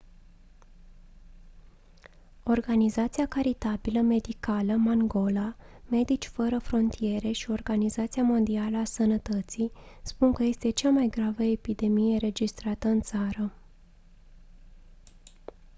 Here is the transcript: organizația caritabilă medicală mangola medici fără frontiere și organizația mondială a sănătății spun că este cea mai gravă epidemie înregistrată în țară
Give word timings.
organizația 2.43 3.25
caritabilă 3.27 3.99
medicală 4.01 4.75
mangola 4.75 5.55
medici 5.89 6.25
fără 6.27 6.57
frontiere 6.59 7.31
și 7.31 7.51
organizația 7.51 8.23
mondială 8.23 8.77
a 8.77 8.83
sănătății 8.83 9.71
spun 10.03 10.33
că 10.33 10.43
este 10.43 10.69
cea 10.69 10.89
mai 10.89 11.07
gravă 11.07 11.43
epidemie 11.43 12.13
înregistrată 12.13 12.87
în 12.87 13.01
țară 13.01 13.53